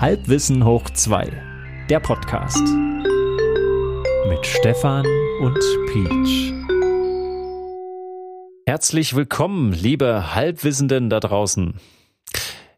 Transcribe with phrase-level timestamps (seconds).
[0.00, 1.30] Halbwissen hoch 2,
[1.90, 2.66] der Podcast.
[4.30, 5.04] Mit Stefan
[5.42, 5.58] und
[5.92, 6.54] Peach.
[8.64, 11.74] Herzlich willkommen, liebe Halbwissenden da draußen.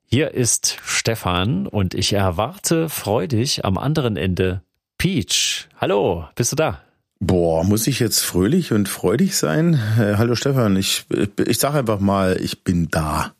[0.04, 4.62] Hier ist Stefan und ich erwarte freudig am anderen Ende
[4.98, 5.68] Peach.
[5.80, 6.80] Hallo, bist du da?
[7.20, 9.75] Boah, muss ich jetzt fröhlich und freudig sein?
[9.96, 11.04] Äh, hallo Stefan, ich,
[11.46, 13.32] ich sag einfach mal, ich bin da.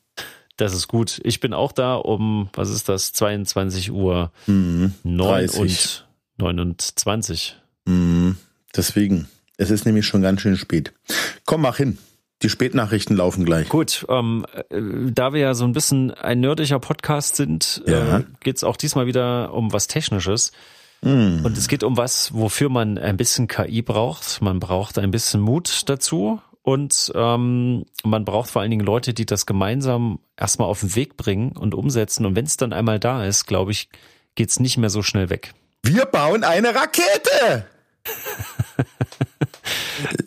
[0.57, 1.21] Das ist gut.
[1.25, 6.07] Ich bin auch da um, was ist das, 22 Uhr mhm, 9 und
[6.39, 7.57] 29.
[7.87, 8.37] Mhm,
[8.77, 9.29] deswegen.
[9.57, 10.93] Es ist nämlich schon ganz schön spät.
[11.45, 11.99] Komm, mach hin.
[12.43, 13.69] Die Spätnachrichten laufen gleich.
[13.69, 14.81] Gut, ähm, äh,
[15.13, 18.19] da wir ja so ein bisschen ein nerdiger Podcast sind, ja.
[18.19, 20.51] äh, geht es auch diesmal wieder um was Technisches.
[21.03, 21.45] Mm.
[21.45, 24.43] Und es geht um was, wofür man ein bisschen KI braucht.
[24.43, 29.27] Man braucht ein bisschen Mut dazu und ähm, man braucht vor allen Dingen Leute, die
[29.27, 32.25] das gemeinsam erstmal auf den Weg bringen und umsetzen.
[32.25, 33.89] Und wenn es dann einmal da ist, glaube ich,
[34.37, 35.55] geht's nicht mehr so schnell weg.
[35.83, 37.67] Wir bauen eine Rakete!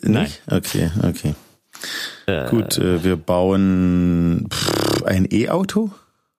[0.02, 0.30] Nein.
[0.50, 1.34] Okay, okay.
[2.26, 5.90] Äh, Gut, äh, wir bauen pff, ein E-Auto?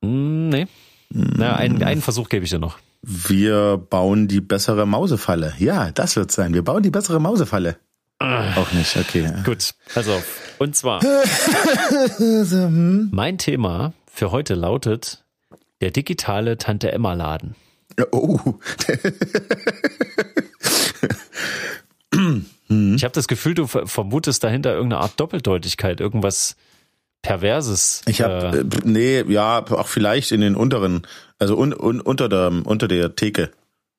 [0.01, 0.67] Mm, nee.
[1.09, 2.77] Na, einen, einen Versuch gebe ich dir noch.
[3.01, 5.53] Wir bauen die bessere Mausefalle.
[5.57, 6.53] Ja, das wird sein.
[6.53, 7.77] Wir bauen die bessere Mausefalle.
[8.19, 9.31] Auch nicht, okay.
[9.45, 10.21] Gut, also,
[10.57, 11.03] und zwar,
[13.11, 15.23] mein Thema für heute lautet
[15.81, 17.55] der digitale Tante Emma Laden.
[18.11, 18.39] Oh.
[22.11, 26.55] ich habe das Gefühl, du vermutest dahinter irgendeine Art Doppeldeutigkeit, irgendwas
[27.21, 28.01] Perverses.
[28.07, 31.05] Ich habe, äh, nee, ja, auch vielleicht in den unteren,
[31.39, 33.51] also un, un, unter der unter der Theke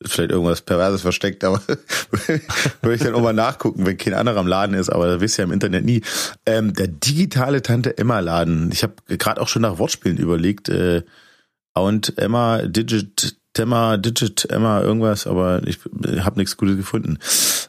[0.05, 1.61] vielleicht irgendwas Perverses versteckt, aber
[2.83, 5.39] würde ich dann auch mal nachgucken, wenn kein anderer am Laden ist, aber das wisst
[5.39, 6.03] ihr ja im Internet nie.
[6.47, 8.71] Ähm, der digitale Tante Emma Laden.
[8.73, 10.69] Ich habe gerade auch schon nach Wortspielen überlegt.
[10.69, 11.03] Äh,
[11.75, 15.79] und Emma, Digit, Emma, Digit, Emma, irgendwas, aber ich
[16.25, 17.19] habe nichts Gutes gefunden.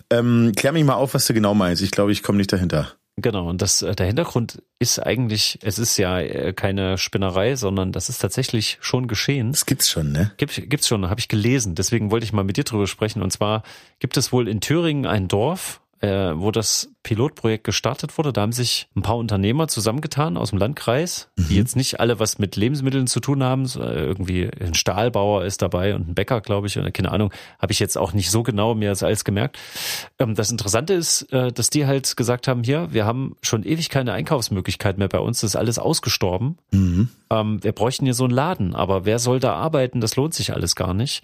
[0.10, 1.82] Ähm, klär mich mal auf, was du genau meinst.
[1.82, 2.92] Ich glaube, ich komme nicht dahinter.
[3.22, 7.92] Genau, und das, äh, der Hintergrund ist eigentlich, es ist ja äh, keine Spinnerei, sondern
[7.92, 9.52] das ist tatsächlich schon geschehen.
[9.52, 10.32] Das gibt's schon, ne?
[10.38, 11.76] Gibt, gibt's schon, habe ich gelesen.
[11.76, 13.22] Deswegen wollte ich mal mit dir drüber sprechen.
[13.22, 13.64] Und zwar
[14.00, 18.32] gibt es wohl in Thüringen ein Dorf, äh, wo das Pilotprojekt gestartet wurde.
[18.32, 21.48] Da haben sich ein paar Unternehmer zusammengetan aus dem Landkreis, mhm.
[21.50, 23.66] die jetzt nicht alle was mit Lebensmitteln zu tun haben.
[23.76, 27.34] irgendwie ein Stahlbauer ist dabei und ein Bäcker, glaube ich, oder keine Ahnung.
[27.60, 29.58] Habe ich jetzt auch nicht so genau mir das alles gemerkt.
[30.20, 33.90] Ähm, das Interessante ist, äh, dass die halt gesagt haben, hier, wir haben schon ewig
[33.90, 35.42] keine Einkaufsmöglichkeit mehr bei uns.
[35.42, 36.58] Das ist alles ausgestorben.
[36.72, 37.10] Mhm.
[37.30, 38.76] Ähm, wir bräuchten hier so einen Laden.
[38.76, 40.02] Aber wer soll da arbeiten?
[40.02, 41.24] Das lohnt sich alles gar nicht.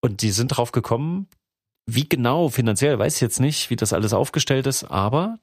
[0.00, 1.28] Und die sind drauf gekommen,
[1.86, 5.38] wie genau finanziell weiß ich jetzt nicht, wie das alles aufgestellt ist, aber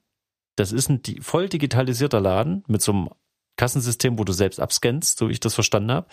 [0.55, 3.09] das ist ein voll digitalisierter Laden mit so einem
[3.57, 6.07] Kassensystem, wo du selbst abscannst, so wie ich das verstanden habe.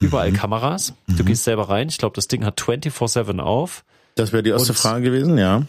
[0.00, 0.36] Überall mhm.
[0.36, 0.94] Kameras.
[1.06, 1.26] Du mhm.
[1.26, 1.88] gehst selber rein.
[1.88, 3.84] Ich glaube, das Ding hat 24-7 auf.
[4.16, 5.62] Das wäre die erste Und, Frage gewesen, ja.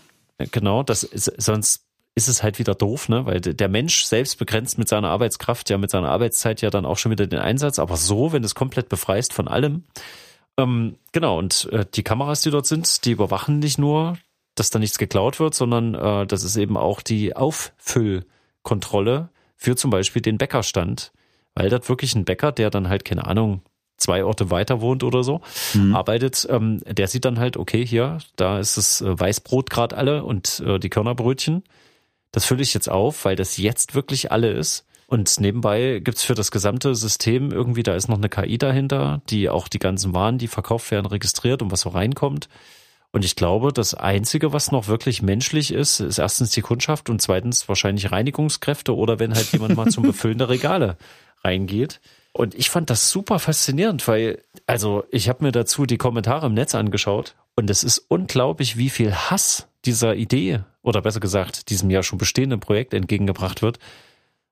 [0.51, 1.83] Genau, das ist, sonst
[2.15, 3.25] ist es halt wieder doof, ne?
[3.25, 6.97] Weil der Mensch selbst begrenzt mit seiner Arbeitskraft, ja mit seiner Arbeitszeit ja dann auch
[6.97, 7.77] schon wieder den Einsatz.
[7.79, 9.83] Aber so, wenn du es komplett befreist von allem,
[10.57, 14.17] ähm, genau, und äh, die Kameras, die dort sind, die überwachen nicht nur,
[14.55, 19.91] dass da nichts geklaut wird, sondern äh, das ist eben auch die Auffüllkontrolle für zum
[19.91, 21.11] Beispiel den Bäckerstand.
[21.53, 23.61] Weil dort wirklich ein Bäcker, der dann halt, keine Ahnung,
[23.97, 25.41] zwei Orte weiter wohnt oder so,
[25.73, 25.95] mhm.
[25.95, 30.23] arbeitet, ähm, der sieht dann halt, okay, hier, da ist das äh, Weißbrot gerade alle
[30.23, 31.63] und äh, die Körnerbrötchen.
[32.31, 34.85] Das fülle ich jetzt auf, weil das jetzt wirklich alle ist.
[35.07, 39.49] Und nebenbei gibt's für das gesamte System irgendwie, da ist noch eine KI dahinter, die
[39.49, 42.49] auch die ganzen Waren, die verkauft werden, registriert und was so reinkommt.
[43.11, 47.21] Und ich glaube, das Einzige, was noch wirklich menschlich ist, ist erstens die Kundschaft und
[47.21, 50.97] zweitens wahrscheinlich Reinigungskräfte oder wenn halt jemand mal zum Befüllen der Regale
[51.43, 52.01] reingeht.
[52.33, 56.53] Und ich fand das super faszinierend, weil, also ich habe mir dazu die Kommentare im
[56.53, 61.89] Netz angeschaut und es ist unglaublich, wie viel Hass dieser Idee oder besser gesagt diesem
[61.89, 63.79] ja schon bestehenden Projekt entgegengebracht wird.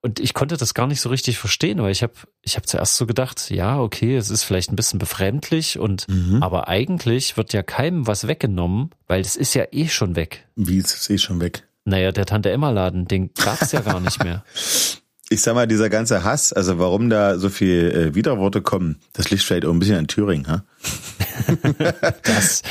[0.06, 2.98] Und ich konnte das gar nicht so richtig verstehen, weil ich habe ich hab zuerst
[2.98, 6.44] so gedacht, ja, okay, es ist vielleicht ein bisschen befremdlich und mhm.
[6.44, 10.46] aber eigentlich wird ja keinem was weggenommen, weil es ist ja eh schon weg.
[10.58, 11.66] Wie ist es eh schon weg?
[11.86, 14.44] Naja, der Tante Emma Laden, den gab's ja gar nicht mehr.
[15.34, 19.32] ich sag mal, dieser ganze Hass, also warum da so viel äh, Widerworte kommen, das
[19.32, 20.64] liegt vielleicht auch ein bisschen an Thüringen, ha?
[22.24, 22.62] das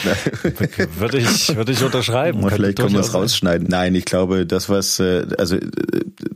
[0.97, 2.49] würde ich, würde ich unterschreiben.
[2.49, 3.67] Vielleicht können wir es rausschneiden.
[3.69, 5.61] Nein, ich glaube, das was, äh, also äh,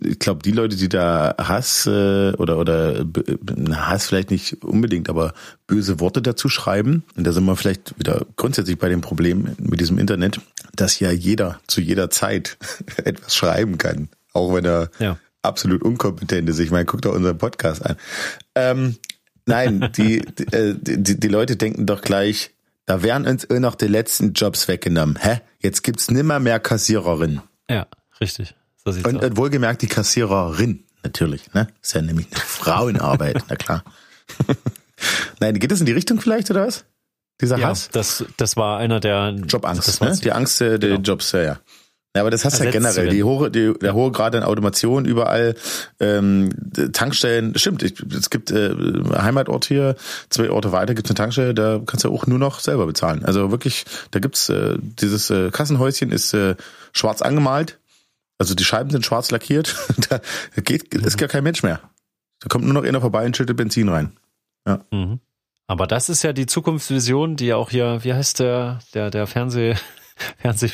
[0.02, 3.04] ich glaube, die Leute, die da Hass äh, oder oder
[3.72, 5.32] Hass vielleicht nicht unbedingt, aber
[5.68, 9.78] böse Worte dazu schreiben, und da sind wir vielleicht wieder grundsätzlich bei dem Problem mit
[9.78, 10.40] diesem Internet,
[10.74, 12.56] dass ja jeder zu jeder Zeit
[13.04, 16.58] etwas schreiben kann, auch wenn er ja absolut unkompetent ist.
[16.58, 17.96] Ich meine, guck doch unseren Podcast an.
[18.54, 18.96] Ähm,
[19.46, 22.50] Nein, die, die, äh, die, die Leute denken doch gleich,
[22.84, 25.16] da werden uns auch noch die letzten Jobs weggenommen.
[25.20, 25.40] Hä?
[25.60, 27.40] Jetzt gibt's nimmer mehr Kassiererin.
[27.70, 27.86] Ja,
[28.20, 28.54] richtig.
[28.84, 29.24] So sieht's und, aus.
[29.24, 31.52] und wohlgemerkt die Kassiererin, natürlich.
[31.54, 31.68] Ne?
[31.80, 33.84] Ist ja nämlich eine Frauenarbeit, na klar.
[35.40, 36.84] Nein, geht das in die Richtung vielleicht, oder was?
[37.40, 37.90] Dieser ja, Hass?
[37.90, 40.18] Das, das war einer der Jobangst, ne?
[40.22, 41.02] Die Angst äh, der genau.
[41.02, 41.60] Jobs, ja, ja.
[42.16, 43.10] Ja, aber das hast du ja generell.
[43.10, 45.54] Die hohe, die, der hohe Grad an Automation überall,
[46.00, 46.48] ähm,
[46.94, 48.74] Tankstellen, stimmt, ich, es gibt äh,
[49.14, 49.96] Heimatort hier,
[50.30, 53.22] zwei Orte weiter gibt's eine Tankstelle, da kannst du auch nur noch selber bezahlen.
[53.26, 56.54] Also wirklich, da gibt's äh, dieses äh, Kassenhäuschen ist äh,
[56.92, 57.78] schwarz angemalt,
[58.38, 59.76] also die Scheiben sind schwarz lackiert,
[60.08, 60.20] da
[60.62, 61.80] geht, ist gar kein Mensch mehr.
[62.40, 64.16] Da kommt nur noch einer vorbei und schüttet Benzin rein.
[64.66, 64.80] Ja.
[64.90, 65.20] Mhm.
[65.66, 69.26] Aber das ist ja die Zukunftsvision, die ja auch hier, wie heißt der, der, der
[69.26, 69.74] Fernseh,
[70.38, 70.70] Fernseh,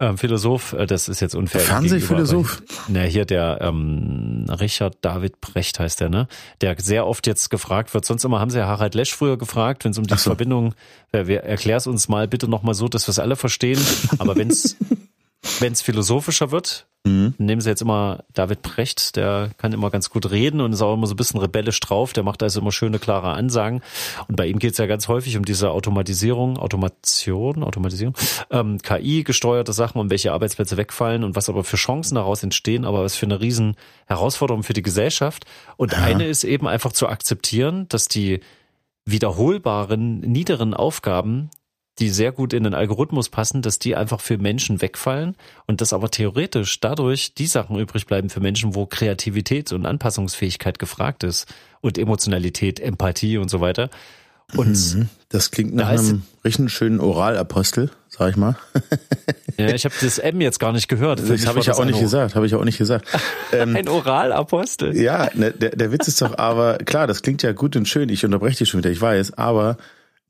[0.00, 1.60] ähm, Philosoph, äh, das ist jetzt unfair.
[1.60, 2.62] Fernsehphilosoph?
[2.88, 6.26] Ne, hier der ähm, Richard David Brecht heißt der, ne?
[6.62, 8.04] Der sehr oft jetzt gefragt wird.
[8.06, 10.30] Sonst immer haben sie ja Harald Lesch früher gefragt, wenn es um die so.
[10.30, 10.74] Verbindung,
[11.12, 13.80] äh, erklär's uns mal bitte nochmal so, dass wir es alle verstehen.
[14.18, 14.76] Aber wenn es
[15.60, 17.34] wenn es philosophischer wird, mhm.
[17.38, 20.94] nehmen sie jetzt immer David Precht, der kann immer ganz gut reden und ist auch
[20.94, 23.82] immer so ein bisschen rebellisch drauf, der macht also immer schöne, klare Ansagen.
[24.28, 28.14] Und bei ihm geht es ja ganz häufig um diese Automatisierung, Automation, Automatisierung,
[28.50, 33.02] ähm, KI-gesteuerte Sachen und welche Arbeitsplätze wegfallen und was aber für Chancen daraus entstehen, aber
[33.02, 33.76] was für eine riesen
[34.06, 35.44] Herausforderung für die Gesellschaft.
[35.76, 35.98] Und ja.
[35.98, 38.40] eine ist eben einfach zu akzeptieren, dass die
[39.04, 41.50] wiederholbaren, niederen Aufgaben
[42.00, 45.36] die sehr gut in den Algorithmus passen, dass die einfach für Menschen wegfallen
[45.66, 50.78] und dass aber theoretisch dadurch die Sachen übrig bleiben für Menschen, wo Kreativität und Anpassungsfähigkeit
[50.78, 51.46] gefragt ist
[51.80, 53.90] und Emotionalität, Empathie und so weiter.
[54.56, 55.08] Und mhm.
[55.28, 58.56] das klingt nach da einem richtig schönen Oralapostel, sag ich mal.
[59.56, 61.20] ja, ich habe das M jetzt gar nicht gehört.
[61.20, 63.06] Für das habe ich ja auch nicht gesagt, habe ich auch nicht gesagt.
[63.52, 64.96] Ähm, ein Oralapostel.
[64.96, 68.08] Ja, ne, der, der Witz ist doch aber, klar, das klingt ja gut und schön,
[68.08, 69.76] ich unterbreche dich schon wieder, ich weiß, aber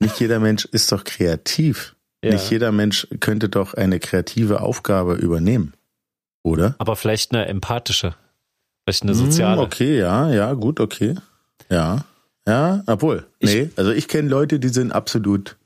[0.00, 1.94] nicht jeder Mensch ist doch kreativ.
[2.22, 2.32] Ja.
[2.32, 5.74] Nicht jeder Mensch könnte doch eine kreative Aufgabe übernehmen.
[6.42, 6.74] Oder?
[6.78, 8.14] Aber vielleicht eine empathische.
[8.84, 9.58] Vielleicht eine soziale.
[9.58, 11.14] Hm, okay, ja, ja, gut, okay.
[11.68, 12.04] Ja.
[12.46, 13.26] Ja, obwohl.
[13.38, 15.56] Ich, nee, also ich kenne Leute, die sind absolut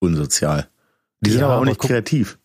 [0.00, 0.68] unsozial.
[1.20, 2.38] Die sind ja, aber auch nicht guck, kreativ.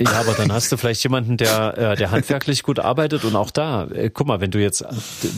[0.00, 3.50] Ja, aber dann hast du vielleicht jemanden, der, äh, der handwerklich gut arbeitet und auch
[3.50, 4.84] da, äh, guck mal, wenn du jetzt,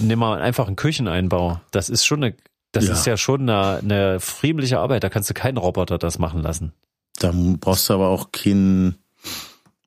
[0.03, 2.35] nimm mal einfach einen Kücheneinbau, das ist schon eine
[2.73, 2.93] das ja.
[2.93, 5.05] ist ja schon eine, eine friemliche Arbeit.
[5.05, 6.73] Da kannst du keinen Roboter das machen lassen.
[7.19, 8.97] Da brauchst du aber auch keinen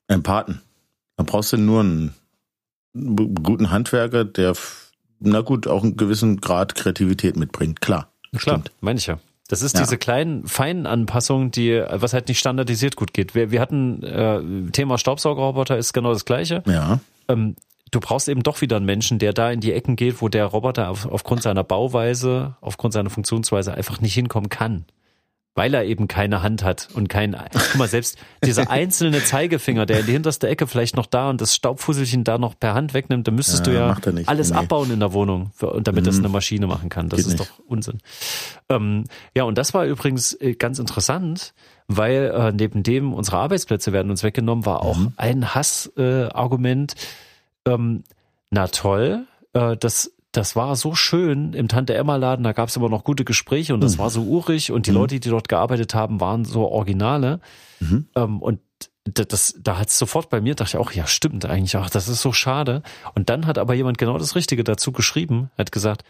[0.08, 0.62] Empathen.
[1.18, 2.14] Da brauchst du nur einen
[2.94, 4.54] guten Handwerker, der,
[5.20, 7.82] na gut, auch einen gewissen Grad Kreativität mitbringt.
[7.82, 8.12] Klar.
[8.32, 8.72] Klar, stimmt.
[8.82, 9.20] meine ich ja.
[9.48, 9.82] Das ist ja.
[9.82, 13.36] diese kleinen, feinen Anpassungen, die, was halt nicht standardisiert gut geht.
[13.36, 16.64] Wir, wir hatten äh, Thema Staubsaugerroboter ist genau das gleiche.
[16.66, 17.00] Ja.
[17.28, 17.56] Ähm,
[17.94, 20.46] du brauchst eben doch wieder einen Menschen, der da in die Ecken geht, wo der
[20.46, 24.86] Roboter auf, aufgrund seiner Bauweise, aufgrund seiner Funktionsweise einfach nicht hinkommen kann.
[25.56, 30.00] Weil er eben keine Hand hat und kein, guck mal, selbst dieser einzelne Zeigefinger, der
[30.00, 33.28] in die hinterste Ecke vielleicht noch da und das Staubfusselchen da noch per Hand wegnimmt,
[33.28, 34.58] dann müsstest ja, du ja alles nee.
[34.58, 36.08] abbauen in der Wohnung, und damit mhm.
[36.08, 37.08] das eine Maschine machen kann.
[37.08, 37.52] Das Geht ist nicht.
[37.52, 38.00] doch Unsinn.
[38.68, 39.04] Ähm,
[39.36, 41.54] ja, und das war übrigens äh, ganz interessant,
[41.88, 45.14] weil äh, neben dem unsere Arbeitsplätze werden uns weggenommen, war auch mhm.
[45.18, 46.96] ein Hassargument, äh,
[47.66, 48.04] ähm,
[48.50, 53.04] na toll, äh, das, das war so schön im Tante-Emma-Laden, da gab es immer noch
[53.04, 54.00] gute Gespräche und das mhm.
[54.00, 54.98] war so urig und die mhm.
[54.98, 57.40] Leute, die dort gearbeitet haben, waren so Originale.
[57.80, 58.08] Mhm.
[58.16, 58.60] Ähm, und
[59.06, 62.08] das, da hat es sofort bei mir, dachte ich auch, ja, stimmt eigentlich, ach, das
[62.08, 62.84] ist so schade.
[63.16, 66.04] Und dann hat aber jemand genau das Richtige dazu geschrieben, hat gesagt,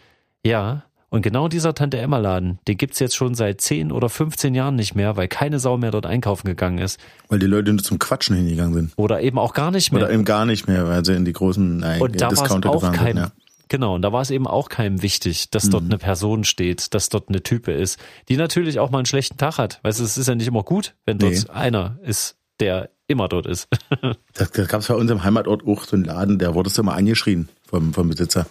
[0.44, 4.54] ja, und genau dieser Tante Emma Laden, den gibt's jetzt schon seit 10 oder 15
[4.54, 6.98] Jahren nicht mehr, weil keine Sau mehr dort einkaufen gegangen ist.
[7.28, 8.92] Weil die Leute nur zum Quatschen hingegangen sind.
[8.96, 10.02] Oder eben auch gar nicht mehr.
[10.02, 12.74] Oder eben gar nicht mehr, weil sie in die großen nein, und da Discounter auch
[12.74, 13.24] gefahren kein, sind.
[13.24, 13.32] Ja.
[13.68, 15.90] Genau, und da war es eben auch keinem wichtig, dass dort mhm.
[15.90, 19.58] eine Person steht, dass dort eine Type ist, die natürlich auch mal einen schlechten Tag
[19.58, 19.80] hat.
[19.82, 21.50] Weißt du, es ist ja nicht immer gut, wenn dort nee.
[21.50, 23.68] einer ist, der immer dort ist.
[24.34, 26.94] das, das gab es bei uns im Heimatort auch so einen Laden, der wurde immer
[26.94, 28.46] angeschrien vom, vom Besitzer.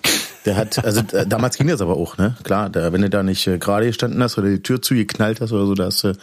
[0.46, 2.36] Der hat, also äh, damals ging das aber auch, ne?
[2.44, 5.54] Klar, der, wenn du da nicht äh, gerade gestanden hast oder die Tür zugeknallt hast
[5.54, 6.14] oder so, da hast du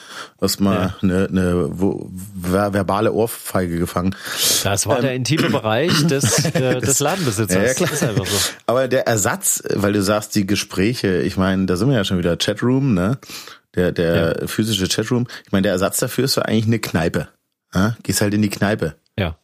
[0.41, 0.95] hast mal ja.
[1.03, 2.11] eine, eine wo,
[2.43, 4.15] ver, verbale Ohrfeige gefangen.
[4.65, 7.69] Das war ähm, der intime Bereich des, äh, des Ladenbesitzers.
[7.69, 7.89] Ja, klar.
[7.91, 8.53] Das ist einfach so.
[8.67, 12.19] Aber der Ersatz, weil du sagst, die Gespräche, ich meine, da sind wir ja schon
[12.19, 13.19] wieder Chatroom, ne?
[13.75, 14.47] Der, der ja.
[14.47, 15.27] physische Chatroom.
[15.47, 17.29] Ich meine, der Ersatz dafür ist so eigentlich eine Kneipe.
[17.75, 17.97] Ja?
[18.03, 18.97] Gehst halt in die Kneipe.
[19.17, 19.37] Ja.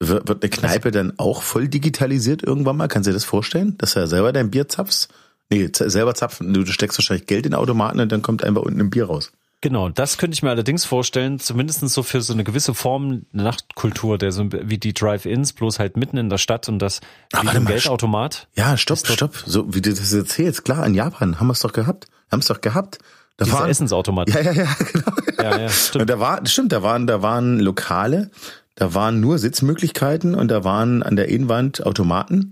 [0.00, 2.88] Wird, wird eine Kneipe dann auch voll digitalisiert irgendwann mal?
[2.88, 3.78] Kannst du dir das vorstellen?
[3.78, 5.08] Dass du ja selber dein Bier zapfst?
[5.50, 6.52] Nee, selber zapfen.
[6.52, 9.30] Du steckst wahrscheinlich Geld in den Automaten und dann kommt einfach unten ein Bier raus.
[9.64, 14.18] Genau, das könnte ich mir allerdings vorstellen, zumindest so für so eine gewisse Form Nachtkultur,
[14.18, 17.00] der so wie die Drive-Ins, bloß halt mitten in der Stadt und das
[17.32, 18.48] Aber wie warte ein Geldautomat.
[18.56, 19.42] Ja, stopp, stopp.
[19.46, 22.08] So wie du das erzählst, klar, in Japan haben wir es doch gehabt.
[22.30, 22.98] Haben es doch gehabt.
[23.38, 24.28] Da Dieser waren, Essensautomat.
[24.28, 25.12] ja, ja, ja, genau.
[25.38, 26.10] ja, ja stimmt.
[26.10, 28.30] da war, stimmt, da waren, da waren Lokale,
[28.76, 32.50] da waren nur Sitzmöglichkeiten und da waren an der Innenwand Automaten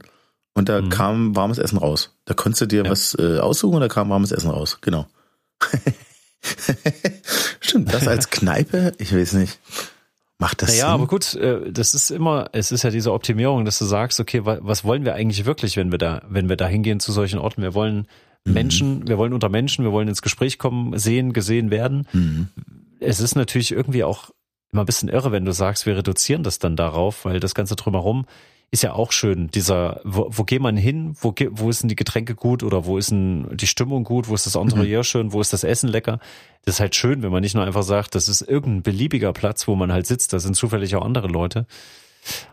[0.55, 2.15] und da kam warmes Essen raus.
[2.27, 2.85] Da konntest du dir Mhm.
[2.87, 2.91] Ja.
[2.93, 4.79] was äh, aussuchen und da kam warmes Essen raus.
[4.81, 5.07] Genau.
[7.61, 9.59] stimmt, das als Kneipe, ich weiß nicht.
[10.39, 10.95] Macht das Naja, Sinn?
[10.95, 14.45] aber gut, äh, das ist immer, es ist ja diese Optimierung, dass du sagst, okay,
[14.45, 17.39] wa- was wollen wir eigentlich wirklich, wenn wir da, wenn wir da hingehen zu solchen
[17.39, 17.63] Orten?
[17.63, 18.07] Wir wollen
[18.45, 18.53] Mhm.
[18.55, 22.09] Menschen, wir wollen unter Menschen, wir wollen ins Gespräch kommen, sehen, gesehen werden.
[22.13, 22.49] Mhm.
[22.99, 24.31] Es ist natürlich irgendwie auch
[24.73, 27.77] immer ein bisschen irre, wenn du sagst, wir reduzieren das dann darauf, weil das Ganze
[27.77, 28.25] drumherum
[28.71, 29.49] ist ja auch schön.
[29.49, 31.15] Dieser, wo, wo geht man hin?
[31.21, 34.29] Wo, wo ist denn die Getränke gut oder wo ist denn die Stimmung gut?
[34.29, 35.35] Wo ist das Interieur schön?
[35.35, 36.21] Wo ist das Essen lecker?
[36.65, 39.69] Das ist halt schön, wenn man nicht nur einfach sagt, das ist irgendein beliebiger Platz,
[39.69, 40.33] wo man halt sitzt.
[40.33, 41.67] Da sind zufällig auch andere Leute.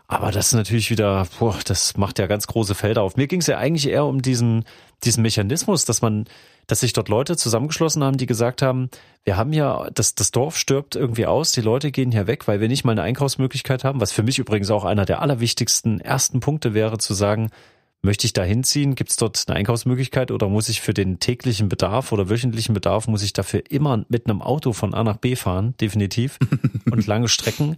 [0.08, 3.16] Aber das ist natürlich wieder, boah, das macht ja ganz große Felder auf.
[3.16, 4.64] Mir ging es ja eigentlich eher um diesen,
[5.04, 6.24] diesen Mechanismus, dass man,
[6.66, 8.90] dass sich dort Leute zusammengeschlossen haben, die gesagt haben,
[9.24, 12.60] wir haben ja, das, das Dorf stirbt irgendwie aus, die Leute gehen hier weg, weil
[12.60, 16.40] wir nicht mal eine Einkaufsmöglichkeit haben, was für mich übrigens auch einer der allerwichtigsten ersten
[16.40, 17.50] Punkte wäre, zu sagen,
[18.02, 18.94] möchte ich da hinziehen?
[18.94, 23.08] Gibt es dort eine Einkaufsmöglichkeit oder muss ich für den täglichen Bedarf oder wöchentlichen Bedarf,
[23.08, 26.38] muss ich dafür immer mit einem Auto von A nach B fahren, definitiv,
[26.90, 27.76] und lange Strecken?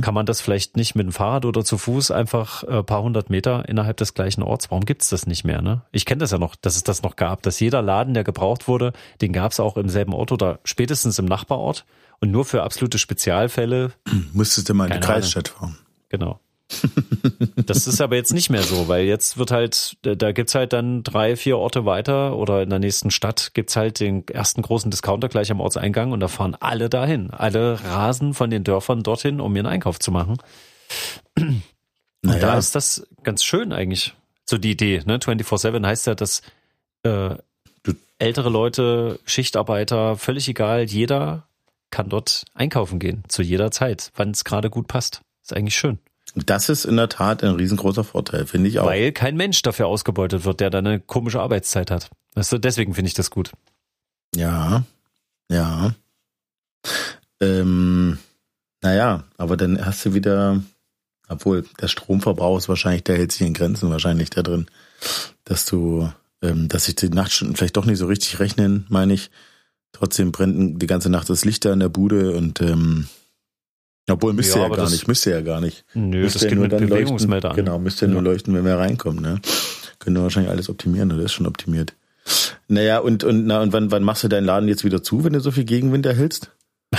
[0.00, 3.30] Kann man das vielleicht nicht mit dem Fahrrad oder zu Fuß einfach äh, paar hundert
[3.30, 4.70] Meter innerhalb des gleichen Orts?
[4.70, 5.62] Warum gibt's das nicht mehr?
[5.62, 5.82] Ne?
[5.92, 8.66] Ich kenne das ja noch, dass es das noch gab, dass jeder Laden, der gebraucht
[8.68, 11.84] wurde, den gab's auch im selben Ort oder spätestens im Nachbarort
[12.20, 13.92] und nur für absolute Spezialfälle,
[14.32, 15.00] Müsstest du mal in die.
[15.00, 15.78] Kreisstadt fahren.
[16.08, 16.40] genau.
[17.66, 20.72] Das ist aber jetzt nicht mehr so, weil jetzt wird halt, da da gibt's halt
[20.72, 24.90] dann drei, vier Orte weiter oder in der nächsten Stadt gibt's halt den ersten großen
[24.90, 27.30] Discounter gleich am Ortseingang und da fahren alle dahin.
[27.30, 30.36] Alle rasen von den Dörfern dorthin, um ihren Einkauf zu machen.
[32.22, 32.40] Naja.
[32.40, 34.14] da ist das ganz schön eigentlich.
[34.46, 35.18] So die Idee, ne?
[35.18, 36.40] 24-7 heißt ja, dass
[37.02, 37.36] äh,
[38.18, 41.46] ältere Leute, Schichtarbeiter, völlig egal, jeder
[41.90, 45.20] kann dort einkaufen gehen, zu jeder Zeit, wann es gerade gut passt.
[45.42, 45.98] Ist eigentlich schön.
[46.34, 48.86] Das ist in der Tat ein riesengroßer Vorteil, finde ich auch.
[48.86, 52.10] Weil kein Mensch dafür ausgebeutet wird, der da eine komische Arbeitszeit hat.
[52.34, 53.52] Weißt du, deswegen finde ich das gut.
[54.34, 54.84] Ja,
[55.48, 55.94] ja.
[57.40, 58.18] Ähm,
[58.82, 60.60] naja, aber dann hast du wieder,
[61.28, 64.66] obwohl der Stromverbrauch ist wahrscheinlich, der hält sich in Grenzen wahrscheinlich da drin,
[65.44, 66.10] dass du,
[66.42, 69.30] ähm, dass sich die Nachtstunden vielleicht doch nicht so richtig rechnen, meine ich.
[69.92, 73.06] Trotzdem brennt die ganze Nacht das Licht da in der Bude und ähm,
[74.10, 75.84] obwohl müsste Ja, ja, gar nicht, müsste ja gar nicht.
[75.94, 77.64] Nö, Müsste das ja geht nur mit dann Bewegungsmelder leuchten.
[77.64, 79.40] Genau, müsste ja nur leuchten, wenn wir reinkommen, ne?
[79.98, 81.94] Können wir wahrscheinlich alles optimieren, oder ist schon optimiert.
[82.68, 85.32] Naja, und, und, na, und wann, wann machst du deinen Laden jetzt wieder zu, wenn
[85.32, 86.50] du so viel Gegenwind erhältst?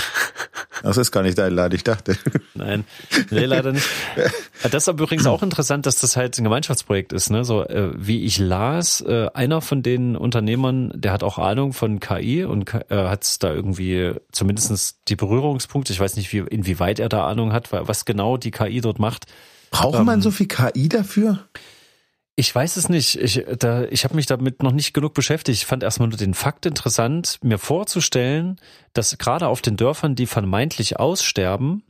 [0.82, 2.16] Das ist gar nicht dein Laden, ich dachte.
[2.54, 2.84] Nein,
[3.30, 3.86] nee, leider nicht.
[4.62, 7.30] Das ist aber übrigens auch interessant, dass das halt ein Gemeinschaftsprojekt ist.
[7.30, 7.44] Ne?
[7.44, 12.00] So äh, wie ich las, äh, einer von den Unternehmern, der hat auch Ahnung von
[12.00, 15.92] KI und äh, hat da irgendwie zumindestens die Berührungspunkte.
[15.92, 18.98] Ich weiß nicht, wie inwieweit er da Ahnung hat, wa- was genau die KI dort
[18.98, 19.26] macht.
[19.70, 21.40] Braucht man so viel KI dafür?
[22.38, 23.16] Ich weiß es nicht.
[23.16, 25.58] Ich, da, ich habe mich damit noch nicht genug beschäftigt.
[25.58, 28.60] Ich fand erstmal nur den Fakt interessant, mir vorzustellen,
[28.92, 31.82] dass gerade auf den Dörfern, die vermeintlich aussterben,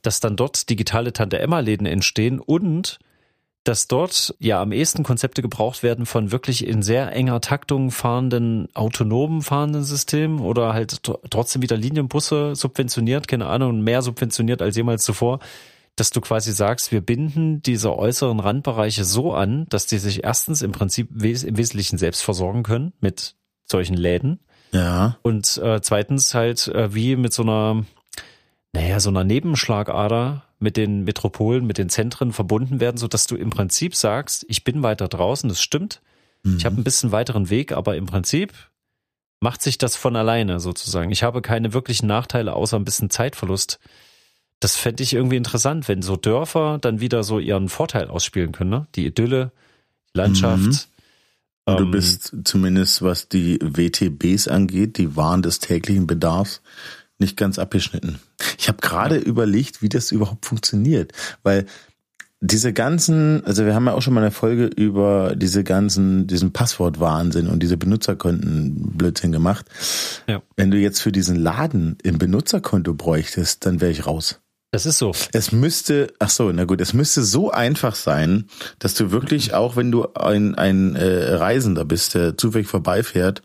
[0.00, 2.98] dass dann dort digitale Tante-Emma-Läden entstehen und
[3.64, 8.68] dass dort ja am ehesten Konzepte gebraucht werden von wirklich in sehr enger Taktung fahrenden,
[8.74, 14.74] autonomen fahrenden Systemen oder halt tr- trotzdem wieder Linienbusse subventioniert, keine Ahnung, mehr subventioniert als
[14.74, 15.38] jemals zuvor,
[15.96, 20.62] dass du quasi sagst, wir binden diese äußeren Randbereiche so an, dass die sich erstens
[20.62, 24.40] im Prinzip wes im Wesentlichen selbst versorgen können mit solchen Läden
[24.72, 25.18] Ja.
[25.22, 27.84] und äh, zweitens halt äh, wie mit so einer,
[28.72, 33.36] naja, so einer Nebenschlagader mit den Metropolen, mit den Zentren verbunden werden, so dass du
[33.36, 36.00] im Prinzip sagst, ich bin weiter draußen, das stimmt.
[36.44, 38.52] Ich habe einen bisschen weiteren Weg, aber im Prinzip
[39.40, 41.12] macht sich das von alleine sozusagen.
[41.12, 43.78] Ich habe keine wirklichen Nachteile außer ein bisschen Zeitverlust.
[44.62, 48.70] Das fände ich irgendwie interessant, wenn so Dörfer dann wieder so ihren Vorteil ausspielen können,
[48.70, 48.86] ne?
[48.94, 49.50] Die Idylle,
[50.14, 50.88] die Landschaft.
[51.66, 56.62] Du ähm, bist zumindest, was die WTBs angeht, die Waren des täglichen Bedarfs,
[57.18, 58.20] nicht ganz abgeschnitten.
[58.56, 61.66] Ich habe gerade überlegt, wie das überhaupt funktioniert, weil
[62.40, 66.52] diese ganzen, also wir haben ja auch schon mal eine Folge über diese ganzen, diesen
[66.52, 69.66] Passwortwahnsinn und diese Benutzerkonten Blödsinn gemacht.
[70.28, 70.40] Ja.
[70.54, 74.41] Wenn du jetzt für diesen Laden im Benutzerkonto bräuchtest, dann wäre ich raus.
[74.72, 75.12] Das ist so.
[75.32, 78.46] Es müsste, ach so, na gut, es müsste so einfach sein,
[78.78, 83.42] dass du wirklich, auch wenn du ein, ein äh, Reisender bist, der zufällig vorbeifährt,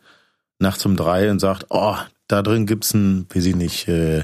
[0.59, 1.95] nachts um drei und sagt, oh,
[2.27, 4.19] da drin gibt's ein, weiß ich nicht, äh,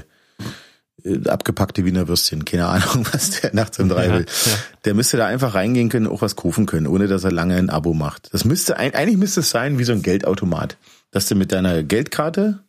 [1.04, 4.26] äh, abgepackte Wiener Würstchen, keine Ahnung, was der nachts um drei Ja, will.
[4.46, 4.52] ja.
[4.86, 7.68] Der müsste da einfach reingehen können, auch was kaufen können, ohne dass er lange ein
[7.68, 8.32] Abo macht.
[8.32, 10.78] Das müsste, eigentlich müsste es sein wie so ein Geldautomat,
[11.10, 12.60] dass du mit deiner Geldkarte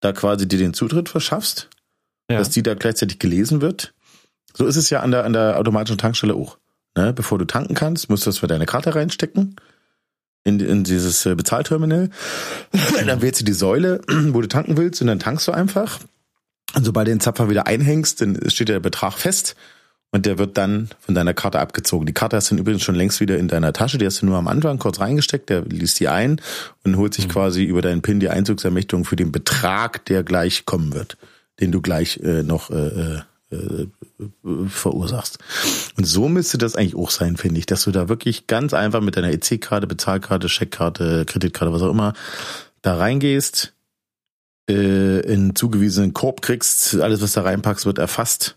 [0.00, 1.68] da quasi dir den Zutritt verschaffst,
[2.30, 2.38] Ja.
[2.38, 3.94] dass die da gleichzeitig gelesen wird.
[4.52, 6.58] So ist es ja an der, an der automatischen Tankstelle auch.
[6.96, 7.12] Ne?
[7.12, 9.56] Bevor du tanken kannst, musst du das für deine Karte reinstecken
[10.44, 12.10] in, in dieses äh, Bezahlterminal.
[13.06, 16.00] dann wählst du die Säule, wo du tanken willst und dann tankst du einfach.
[16.74, 19.56] Und sobald du den Zapfer wieder einhängst, dann steht der Betrag fest
[20.12, 22.06] und der wird dann von deiner Karte abgezogen.
[22.06, 24.38] Die Karte hast du übrigens schon längst wieder in deiner Tasche, die hast du nur
[24.38, 26.40] am Anfang kurz reingesteckt, der liest die ein
[26.84, 30.94] und holt sich quasi über deinen PIN die Einzugsermächtigung für den Betrag, der gleich kommen
[30.94, 31.16] wird,
[31.60, 33.88] den du gleich äh, noch äh, äh, äh,
[34.68, 35.38] verursachst.
[35.96, 39.00] Und so müsste das eigentlich auch sein, finde ich, dass du da wirklich ganz einfach
[39.00, 42.12] mit deiner EC-Karte, Bezahlkarte, Scheckkarte, Kreditkarte, was auch immer,
[42.82, 43.72] da reingehst,
[44.68, 48.56] äh, in zugewiesenen Korb kriegst, alles, was da reinpackst, wird erfasst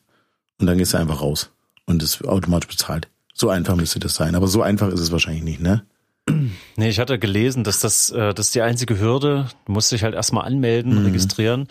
[0.59, 1.51] und dann gehst du einfach raus
[1.85, 3.07] und wird automatisch bezahlt.
[3.33, 5.83] So einfach müsste das sein, aber so einfach ist es wahrscheinlich nicht, ne?
[6.75, 9.49] Nee, ich hatte gelesen, dass das, äh, das ist die einzige Hürde.
[9.65, 11.67] Du musst dich halt erstmal anmelden, registrieren.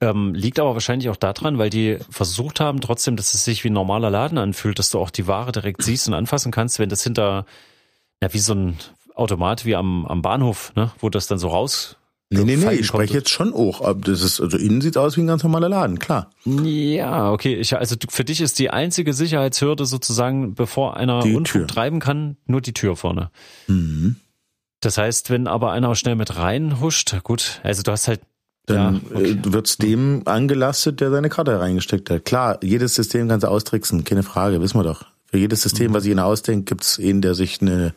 [0.00, 3.70] Ähm, liegt aber wahrscheinlich auch daran, weil die versucht haben, trotzdem, dass es sich wie
[3.70, 6.88] ein normaler Laden anfühlt, dass du auch die Ware direkt siehst und anfassen kannst, wenn
[6.88, 7.46] das hinter,
[8.22, 8.78] ja, wie so ein
[9.14, 11.97] Automat wie am, am Bahnhof, ne, wo das dann so raus.
[12.30, 13.94] Nee, nee, nee, ich spreche jetzt schon auch.
[14.00, 16.30] Das ist, also innen sieht aus wie ein ganz normaler Laden, klar.
[16.44, 17.54] Ja, okay.
[17.54, 21.66] Ich, also für dich ist die einzige Sicherheitshürde sozusagen, bevor einer Die Unfug Tür.
[21.66, 23.30] treiben kann, nur die Tür vorne.
[23.66, 24.16] Mhm.
[24.80, 28.20] Das heißt, wenn aber einer schnell mit reinhuscht, gut, also du hast halt
[28.66, 29.30] Dann Ja, okay.
[29.30, 32.26] äh, wird's dem angelastet, der seine Karte reingesteckt hat.
[32.26, 35.06] Klar, jedes System kannst du austricksen, keine Frage, wissen wir doch.
[35.24, 37.94] Für jedes System, was sich einer ausdenkt, gibt's einen, der sich eine,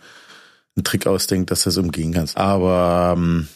[0.77, 2.37] einen Trick ausdenkt, dass du das umgehen kannst.
[2.37, 3.47] Aber ähm,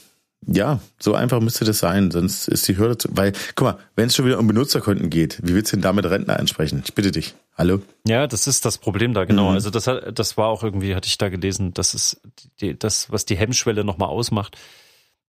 [0.48, 3.10] ja, so einfach müsste das sein, sonst ist die Hürde zu.
[3.12, 6.06] Weil, guck mal, wenn es schon wieder um Benutzerkonten geht, wie willst du denn damit
[6.06, 6.82] Rentner ansprechen?
[6.86, 7.34] Ich bitte dich.
[7.58, 7.82] Hallo?
[8.08, 9.50] Ja, das ist das Problem da, genau.
[9.50, 9.56] Mhm.
[9.56, 12.22] Also das, hat- das war auch irgendwie, hatte ich da gelesen, das ist
[12.62, 14.58] die, das, was die Hemmschwelle nochmal ausmacht.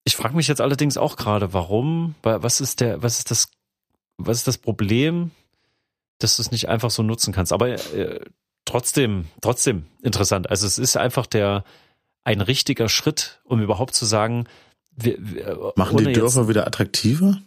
[0.05, 3.49] Ich frage mich jetzt allerdings auch gerade, warum, wa- was ist der, was ist das,
[4.19, 5.31] was ist das Problem,
[6.19, 7.53] dass du es nicht einfach so nutzen kannst?
[7.53, 8.21] Aber äh,
[8.65, 10.51] trotzdem, trotzdem interessant.
[10.51, 11.65] Also es ist einfach der
[12.25, 14.47] ein richtiger Schritt, um überhaupt zu sagen,
[14.97, 17.39] wir, wir, Machen die jetzt- Dörfer wieder attraktiver?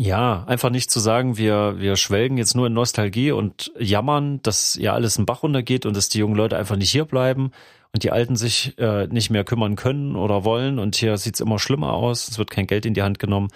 [0.00, 4.76] ja, einfach nicht zu sagen, wir, wir schwelgen jetzt nur in Nostalgie und jammern, dass
[4.76, 7.50] ja alles einen Bach runtergeht und dass die jungen Leute einfach nicht hier bleiben
[7.92, 11.58] und die Alten sich äh, nicht mehr kümmern können oder wollen und hier sieht's immer
[11.58, 13.48] schlimmer aus, es wird kein Geld in die Hand genommen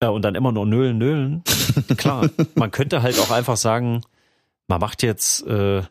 [0.00, 1.44] äh, und dann immer nur nölen, nölen.
[1.96, 4.02] Klar, man könnte halt auch einfach sagen,
[4.66, 5.82] man macht jetzt äh,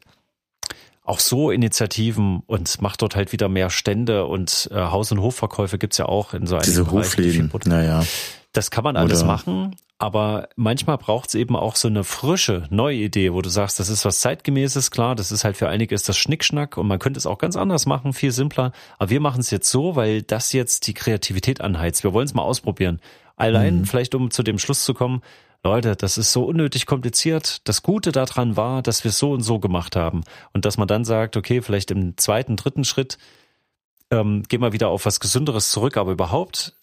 [1.08, 5.78] auch so Initiativen und macht dort halt wieder mehr Stände und äh, Haus- und Hofverkäufe
[5.78, 7.50] gibt's ja auch in so einigen Diese die Hofläden.
[7.50, 8.04] Produ- Naja.
[8.54, 12.66] das kann man alles Oder- machen, aber manchmal braucht es eben auch so eine frische,
[12.70, 15.96] neue Idee, wo du sagst, das ist was zeitgemäßes, klar, das ist halt für einige
[15.96, 19.20] ist das Schnickschnack und man könnte es auch ganz anders machen, viel simpler, aber wir
[19.22, 22.04] machen es jetzt so, weil das jetzt die Kreativität anheizt.
[22.04, 23.00] Wir wollen es mal ausprobieren.
[23.38, 25.22] Allein vielleicht um zu dem Schluss zu kommen,
[25.68, 27.68] Leute, das ist so unnötig kompliziert.
[27.68, 30.88] Das Gute daran war, dass wir es so und so gemacht haben und dass man
[30.88, 33.18] dann sagt, okay, vielleicht im zweiten, dritten Schritt
[34.10, 36.74] ähm, gehen wir wieder auf was Gesünderes zurück, aber überhaupt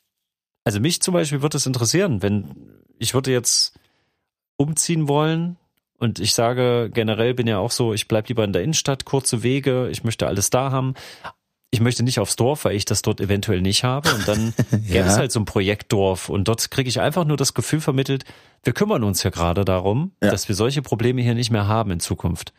[0.65, 2.57] also mich zum Beispiel würde es interessieren, wenn
[2.99, 3.79] ich würde jetzt
[4.57, 5.57] umziehen wollen
[5.99, 9.43] und ich sage generell bin ja auch so, ich bleib lieber in der Innenstadt, kurze
[9.43, 10.95] Wege, ich möchte alles da haben.
[11.75, 14.09] Ich möchte nicht aufs Dorf, weil ich das dort eventuell nicht habe.
[14.15, 15.07] Und dann gäbe Ja.
[15.07, 16.29] es halt so ein Projektdorf.
[16.29, 18.25] Und dort kriege ich einfach nur das Gefühl vermittelt,
[18.63, 20.31] wir kümmern uns ja gerade darum, Ja.
[20.31, 22.53] dass wir solche Probleme hier nicht mehr haben in Zukunft.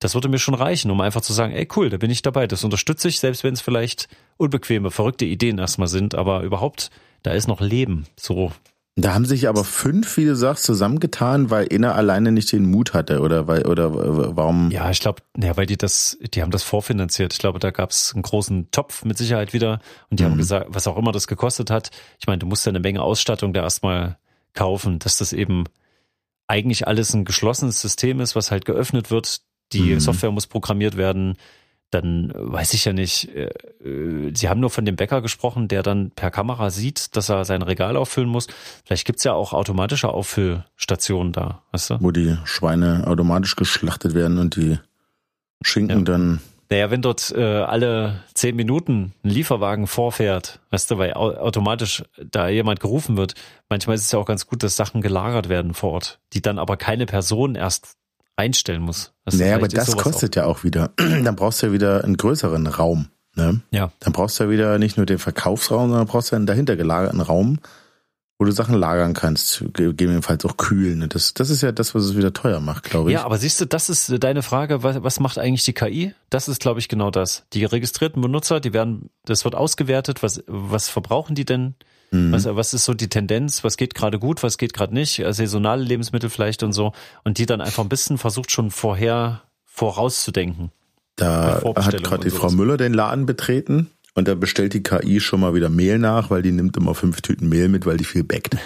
[0.00, 2.46] Das würde mir schon reichen, um einfach zu sagen, ey cool, da bin ich dabei,
[2.46, 6.90] das unterstütze ich, selbst wenn es vielleicht unbequeme, verrückte Ideen erstmal sind, aber überhaupt,
[7.22, 8.06] da ist noch Leben.
[8.16, 8.52] So,
[9.00, 12.94] Da haben sich aber fünf, wie du sagst, zusammengetan, weil einer alleine nicht den Mut
[12.94, 13.94] hatte, oder weil, oder
[14.36, 14.70] warum?
[14.72, 17.32] ja, ich glaube, ja, weil die das, die haben das vorfinanziert.
[17.32, 19.80] Ich glaube, da gab es einen großen Topf mit Sicherheit wieder
[20.10, 21.90] und die haben gesagt, was auch immer das gekostet hat.
[22.18, 24.18] Ich meine, du musst ja eine Menge Ausstattung da erstmal
[24.52, 25.64] kaufen, dass das eben
[26.48, 29.42] eigentlich alles ein geschlossenes System ist, was halt geöffnet wird.
[29.72, 30.00] Die Mhm.
[30.00, 31.36] Software muss programmiert werden.
[31.90, 33.34] Dann weiß ich ja nicht.
[33.34, 33.48] äh,
[33.82, 37.44] äh, Sie haben nur von dem Bäcker gesprochen, der dann per Kamera sieht, dass er
[37.46, 38.46] sein Regal auffüllen muss.
[38.84, 41.96] Vielleicht gibt's ja auch automatische Auffüllstationen da, weißt du?
[42.00, 44.78] Wo die Schweine automatisch geschlachtet werden und die
[45.62, 46.04] Schinken Ja.
[46.04, 46.40] dann.
[46.70, 52.04] Naja, wenn dort äh, alle zehn Minuten ein Lieferwagen vorfährt, weißt du, weil au automatisch
[52.22, 53.32] da jemand gerufen wird,
[53.70, 56.58] manchmal ist es ja auch ganz gut, dass Sachen gelagert werden vor Ort, die dann
[56.58, 57.96] aber keine Person erst
[58.38, 59.12] einstellen muss.
[59.26, 60.92] Du, Naja, aber das kostet ja auch wieder.
[60.96, 63.08] Dann brauchst du ja wieder einen größeren Raum.
[63.34, 63.60] Ne?
[63.60, 66.46] Auch, ja, Dann brauchst du ja wieder nicht nur den Verkaufsraum, sondern brauchst du einen
[66.46, 67.58] dahinter gelagerten Raum,
[68.38, 71.08] wo du Sachen lagern kannst, gegebenenfalls auch kühlen.
[71.08, 73.14] Das, das ist ja das, was es wieder teuer macht, glaube ich.
[73.14, 76.14] Ja, aber siehst du, das ist deine Frage, was, was macht eigentlich die KI?
[76.30, 77.44] Das ist, glaube ich, genau das.
[77.52, 81.74] Die registrierten Benutzer, die werden, das wird ausgewertet, was, was verbrauchen die denn?
[82.10, 82.32] Mhm.
[82.32, 83.64] Was, was ist so die Tendenz?
[83.64, 85.22] Was geht gerade gut, was geht gerade nicht?
[85.30, 86.92] Saisonale Lebensmittel vielleicht und so.
[87.24, 90.70] Und die dann einfach ein bisschen versucht schon vorher vorauszudenken.
[91.16, 95.40] Da hat gerade die Frau Müller den Laden betreten und da bestellt die KI schon
[95.40, 98.24] mal wieder Mehl nach, weil die nimmt immer fünf Tüten Mehl mit, weil die viel
[98.24, 98.56] backt.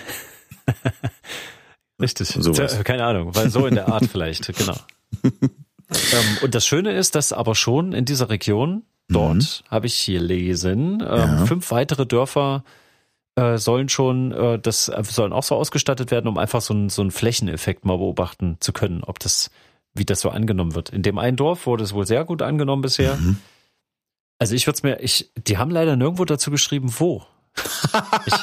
[2.01, 2.29] Richtig.
[2.29, 2.83] Sowas.
[2.85, 4.77] Keine Ahnung, weil so in der Art vielleicht, genau.
[5.23, 9.71] ähm, und das Schöne ist, dass aber schon in dieser Region, dort mhm.
[9.71, 11.47] habe ich hier lesen, ähm, ja.
[11.47, 12.65] fünf weitere Dörfer
[13.37, 17.03] äh, sollen schon, äh, das sollen auch so ausgestattet werden, um einfach so, ein, so
[17.03, 19.51] einen Flächeneffekt mal beobachten zu können, ob das,
[19.95, 20.91] wie das so angenommen wird.
[20.91, 23.17] In dem einen Dorf wurde es wohl sehr gut angenommen bisher.
[23.17, 23.39] Mhm.
[24.39, 27.25] Also ich würde es mir, ich, die haben leider nirgendwo dazu geschrieben, wo.
[28.27, 28.35] ich,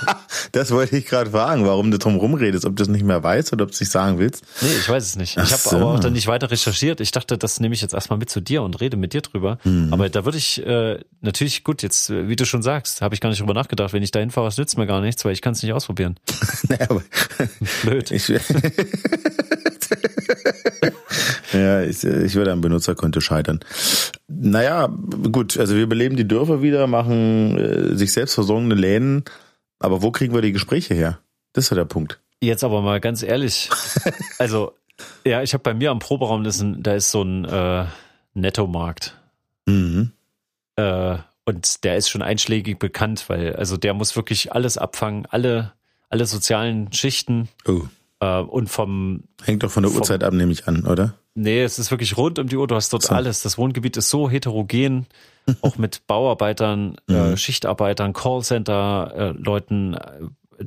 [0.52, 3.54] das wollte ich gerade fragen, warum du drum rumredest, ob du es nicht mehr weißt
[3.54, 4.44] oder ob du es nicht sagen willst.
[4.62, 5.38] Nee, ich weiß es nicht.
[5.38, 5.76] Ach ich habe so.
[5.76, 7.02] aber auch dann nicht weiter recherchiert.
[7.02, 9.58] Ich dachte, das nehme ich jetzt erstmal mit zu dir und rede mit dir drüber.
[9.64, 9.90] Mhm.
[9.92, 13.30] Aber da würde ich äh, natürlich, gut, jetzt, wie du schon sagst, habe ich gar
[13.30, 13.94] nicht drüber nachgedacht.
[13.94, 16.16] Wenn ich dahin fahre, es nützt mir gar nichts, weil ich kann es nicht ausprobieren.
[16.68, 17.04] naja, aber
[17.84, 18.12] Blöd.
[18.12, 18.28] Ich,
[21.54, 23.60] ja, ich, ich würde am Benutzerkonto scheitern.
[24.28, 24.88] Naja,
[25.32, 29.24] gut, also wir beleben die Dörfer wieder, machen äh, sich selbst versorgende Läden,
[29.80, 31.20] aber wo kriegen wir die Gespräche her?
[31.54, 32.20] Das ist ja der Punkt.
[32.42, 33.70] Jetzt aber mal ganz ehrlich.
[34.38, 34.74] also,
[35.26, 37.86] ja, ich habe bei mir am Proberaum, das ein, da ist so ein äh,
[38.34, 39.18] Nettomarkt.
[39.66, 40.12] Mhm.
[40.76, 45.74] Äh, und der ist schon einschlägig bekannt, weil also der muss wirklich alles abfangen, alle,
[46.10, 47.50] alle sozialen Schichten.
[47.68, 47.82] Oh.
[48.20, 49.24] Äh, und vom.
[49.44, 51.16] Hängt doch von der vom, Uhrzeit ab, nehme ich an, oder?
[51.42, 52.68] Nee, es ist wirklich rund um die Uhr.
[52.68, 53.16] Du hast dort so.
[53.16, 53.42] alles.
[53.42, 55.08] Das Wohngebiet ist so heterogen,
[55.62, 57.34] auch mit Bauarbeitern, äh, mhm.
[57.34, 60.00] äh, Schichtarbeitern, Callcenter-Leuten, äh,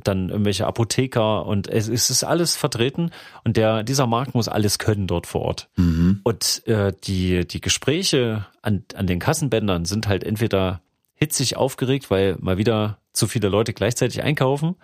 [0.03, 3.11] dann irgendwelche Apotheker und es, es, ist alles vertreten
[3.43, 5.69] und der dieser Markt muss alles können dort vor Ort.
[5.75, 6.21] Mhm.
[6.23, 10.81] Und äh, die die Gespräche an an den Kassenbändern sind halt entweder
[11.13, 14.77] hitzig aufgeregt, weil mal wieder zu viele Leute gleichzeitig einkaufen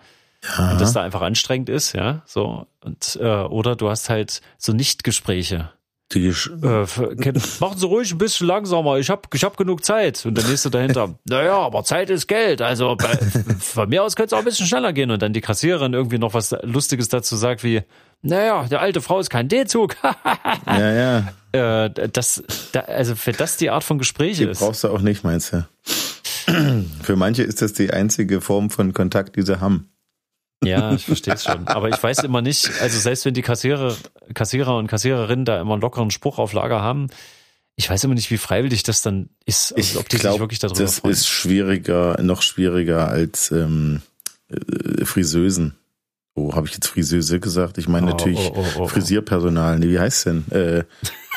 [0.44, 0.70] ja.
[0.70, 4.72] und das da einfach anstrengend ist, ja, so und äh, oder du hast halt so
[4.72, 5.70] Nichtgespräche.
[6.12, 6.32] Die äh,
[7.60, 8.98] machen Sie ruhig ein bisschen langsamer.
[8.98, 10.26] Ich habe ich hab genug Zeit.
[10.26, 11.14] Und der nächste dahinter.
[11.28, 12.62] naja, aber Zeit ist Geld.
[12.62, 13.16] Also bei,
[13.60, 15.10] von mir aus könnte es auch ein bisschen schneller gehen.
[15.12, 17.82] Und dann die Kassiererin irgendwie noch was Lustiges dazu sagt wie,
[18.22, 19.96] naja, der alte Frau ist kein D-Zug.
[20.66, 21.84] ja, ja.
[21.84, 22.42] Äh, das,
[22.72, 24.60] da, also für das die Art von Gespräche die ist.
[24.60, 25.66] brauchst du auch nicht, meinst du?
[27.02, 29.88] Für manche ist das die einzige Form von Kontakt, die sie haben.
[30.62, 31.66] Ja, ich verstehe es schon.
[31.66, 33.96] Aber ich weiß immer nicht, also selbst wenn die Kassierer,
[34.34, 37.08] Kassierer und Kassiererinnen da immer einen lockeren Spruch auf Lager haben,
[37.76, 40.58] ich weiß immer nicht, wie freiwillig das dann ist, also ob die glaub, sich wirklich
[40.58, 41.12] darüber das freuen.
[41.12, 44.02] Das ist schwieriger, noch schwieriger als ähm,
[44.48, 45.76] äh, Friseusen.
[46.34, 47.78] Oh, habe ich jetzt Friseuse gesagt?
[47.78, 48.88] Ich meine oh, natürlich oh, oh, oh, oh.
[48.88, 49.78] Frisierpersonal.
[49.78, 50.44] Nee, wie heißt denn?
[50.50, 50.84] Äh,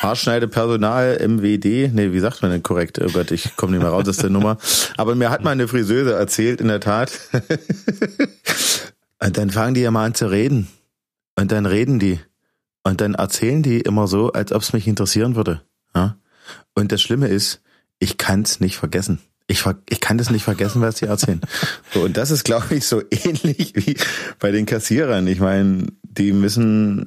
[0.00, 1.92] Haarschneidepersonal, MWD.
[1.92, 3.00] Nee, wie sagt man denn korrekt?
[3.02, 4.58] Oh Gott, ich komme nicht mehr raus aus der Nummer.
[4.96, 7.10] Aber mir hat mal eine Friseuse erzählt, in der Tat.
[9.24, 10.68] Und dann fangen die ja mal an zu reden.
[11.34, 12.20] Und dann reden die.
[12.82, 15.62] Und dann erzählen die immer so, als ob es mich interessieren würde.
[15.94, 16.18] Ja?
[16.74, 17.62] Und das Schlimme ist,
[17.98, 19.20] ich kann es nicht vergessen.
[19.46, 21.40] Ich, ich kann das nicht vergessen, was sie erzählen.
[21.92, 23.96] So, und das ist, glaube ich, so ähnlich wie
[24.40, 25.28] bei den Kassierern.
[25.28, 27.06] Ich meine, die müssen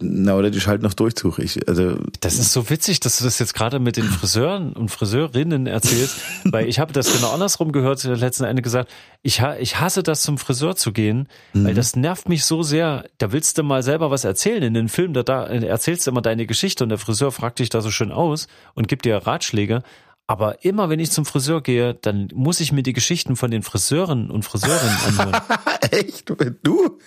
[0.00, 1.40] na, oder die schalten noch Durchzug.
[1.40, 4.90] Ich, also das ist so witzig, dass du das jetzt gerade mit den Friseuren und
[4.90, 10.04] Friseurinnen erzählst, weil ich habe das genau andersrum gehört, letzten Ende gesagt, ich, ich hasse
[10.04, 11.64] das zum Friseur zu gehen, mhm.
[11.64, 13.06] weil das nervt mich so sehr.
[13.18, 16.22] Da willst du mal selber was erzählen in den Film, da, da erzählst du immer
[16.22, 19.82] deine Geschichte und der Friseur fragt dich da so schön aus und gibt dir Ratschläge.
[20.30, 23.62] Aber immer wenn ich zum Friseur gehe, dann muss ich mir die Geschichten von den
[23.62, 25.40] Friseuren und Friseurinnen anhören.
[25.90, 26.28] Echt?
[26.28, 26.36] Du?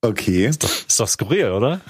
[0.00, 0.46] okay.
[0.46, 1.80] Ist doch, ist doch skurril, oder?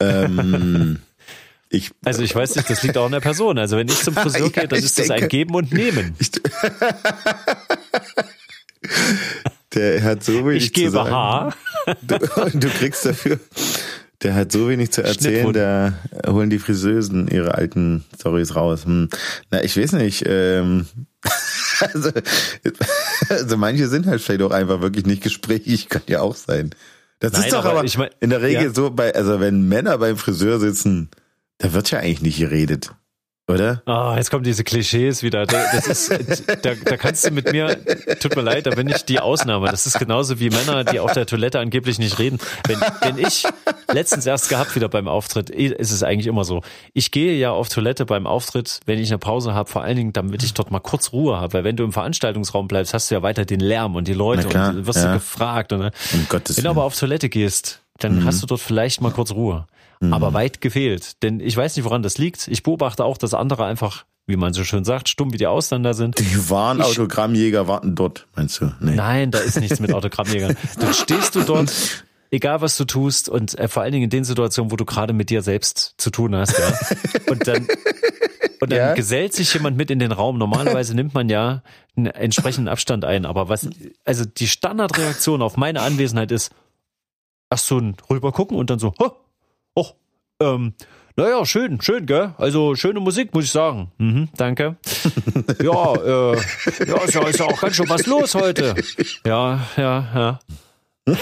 [0.00, 0.98] Ähm,
[1.70, 3.56] ich, also ich weiß nicht, das liegt auch an der Person.
[3.56, 6.14] Also wenn ich zum Friseur gehe, dann ist denke, das ein Geben und Nehmen.
[6.18, 6.30] Ich,
[9.72, 11.10] der hat so wenig ich gebe.
[11.10, 11.54] Haar.
[12.02, 13.38] Du, du kriegst dafür.
[14.22, 15.94] Der hat so wenig zu erzählen, da
[16.26, 18.84] holen die Friseusen ihre alten Stories raus.
[18.84, 19.08] Hm.
[19.50, 20.24] Na, ich weiß nicht.
[20.26, 20.86] Ähm,
[21.80, 22.10] also,
[23.28, 26.70] also manche sind halt vielleicht auch einfach wirklich nicht gesprächig, kann ja auch sein.
[27.18, 28.74] Das Nein, ist doch aber, aber ich mein, in der Regel ja.
[28.74, 31.08] so bei, also wenn Männer beim Friseur sitzen,
[31.58, 32.92] da wird ja eigentlich nicht geredet
[33.48, 33.82] oder?
[33.86, 35.46] Ah, oh, jetzt kommen diese Klischees wieder.
[35.46, 37.76] Das ist, da, da kannst du mit mir,
[38.20, 39.68] tut mir leid, da bin ich die Ausnahme.
[39.70, 42.38] Das ist genauso wie Männer, die auf der Toilette angeblich nicht reden.
[42.66, 43.44] Wenn, wenn ich,
[43.92, 45.50] letztens erst gehabt wieder beim Auftritt.
[45.50, 46.62] Ist es eigentlich immer so.
[46.94, 50.12] Ich gehe ja auf Toilette beim Auftritt, wenn ich eine Pause habe, vor allen Dingen,
[50.12, 51.54] damit ich dort mal kurz Ruhe habe.
[51.54, 54.48] Weil wenn du im Veranstaltungsraum bleibst, hast du ja weiter den Lärm und die Leute
[54.48, 55.08] klar, und wirst ja.
[55.08, 55.72] du gefragt.
[55.72, 55.90] Und?
[56.12, 58.24] Um Gottes wenn du aber auf Toilette gehst, dann Mhm.
[58.24, 59.66] hast du dort vielleicht mal kurz Ruhe.
[60.10, 61.22] Aber weit gefehlt.
[61.22, 62.48] Denn ich weiß nicht, woran das liegt.
[62.48, 65.94] Ich beobachte auch, dass andere einfach, wie man so schön sagt, stumm wie die Ausländer
[65.94, 66.18] sind.
[66.18, 68.72] Die wahren Ich- Autogrammjäger warten dort, meinst du?
[68.80, 68.94] Nee.
[68.94, 70.56] Nein, da ist nichts mit Autogrammjägern.
[70.80, 71.72] Dann stehst du dort,
[72.30, 75.12] egal was du tust und äh, vor allen Dingen in den Situationen, wo du gerade
[75.12, 76.72] mit dir selbst zu tun hast, ja.
[77.30, 77.66] Und dann
[78.60, 78.94] und dann Ja.
[78.94, 80.38] gesellt sich jemand mit in den Raum.
[80.38, 81.62] Normalerweise nimmt man ja
[81.96, 83.68] einen entsprechenden Abstand ein, aber was
[84.04, 86.52] also die Standardreaktion auf meine Anwesenheit ist
[87.50, 89.10] erst so ein rüber gucken und dann so, oh
[90.42, 90.74] ähm,
[91.16, 92.34] naja, schön, schön, gell?
[92.38, 93.90] Also schöne Musik, muss ich sagen.
[93.98, 94.76] Mhm, danke.
[95.62, 96.36] Ja, äh,
[96.86, 98.74] ja, ist ja, ist ja auch ganz schön was los heute.
[99.26, 100.38] Ja, ja,
[101.06, 101.14] ja.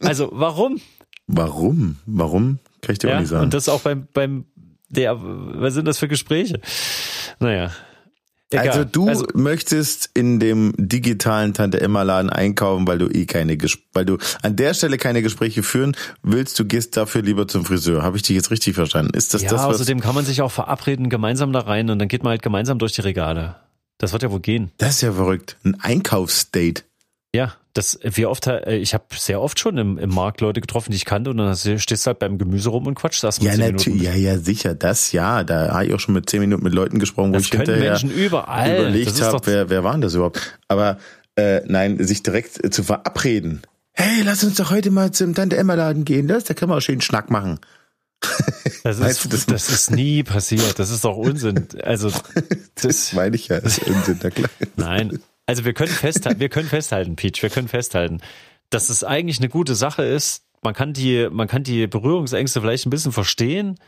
[0.00, 0.80] Also warum?
[1.26, 1.96] Warum?
[2.06, 2.58] Warum?
[2.80, 3.44] Kann ich dir auch Ja, nicht sagen.
[3.44, 4.44] und das auch beim, beim,
[4.88, 6.60] der, was sind das für Gespräche?
[7.40, 7.70] Naja.
[8.50, 8.68] Egal.
[8.68, 13.58] also du möchtest in dem digitalen Tante Emma Laden einkaufen, weil du eh keine
[13.92, 18.02] weil du an der Stelle keine Gespräche führen willst, du gehst dafür lieber zum Friseur.
[18.02, 19.16] Habe ich dich jetzt richtig verstanden?
[19.16, 21.98] Ist das ja, das was außerdem kann man sich auch verabreden, gemeinsam da rein und
[21.98, 23.56] dann geht man halt gemeinsam durch die Regale.
[23.98, 24.70] Das wird ja wohl gehen.
[24.78, 26.84] Das ist ja verrückt, ein Einkaufsdate.
[27.34, 30.90] Ja, das, wie oft, äh, ich habe sehr oft schon im, im Markt Leute getroffen,
[30.92, 33.70] die ich kannte und dann stehst du halt beim Gemüse rum und quatschst erstmal Ja,
[33.72, 35.44] natürlich, ja, ja, sicher, das ja.
[35.44, 37.90] Da habe ich auch schon mit zehn Minuten mit Leuten gesprochen, wo Das ich hinterher
[37.92, 38.70] Menschen überall.
[38.70, 40.58] Das überlegt habe, wer, wer waren das überhaupt.
[40.68, 40.98] Aber
[41.36, 43.62] äh, nein, sich direkt äh, zu verabreden.
[43.92, 46.76] Hey, lass uns doch heute mal zum Tante Emma Laden gehen, das, da können wir
[46.76, 47.58] auch schön Schnack machen.
[48.84, 50.78] Das ist, das- das ist nie passiert.
[50.78, 51.66] Das ist doch Unsinn.
[51.82, 52.10] Also,
[52.82, 54.50] das, Meine ich ja, das ist Unsinn, na klar.
[54.76, 55.18] nein.
[55.46, 58.20] Also wir können festhalten, wir können festhalten, Peach, wir können festhalten,
[58.70, 60.44] dass es eigentlich eine gute Sache ist.
[60.62, 63.78] Man kann die, man kann die Berührungsängste vielleicht ein bisschen verstehen,